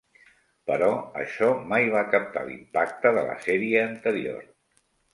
[0.71, 0.87] Però
[1.25, 4.47] això mai va captar l'impacte de la sèrie anterior.